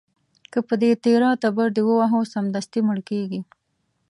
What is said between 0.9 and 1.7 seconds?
تېره تبر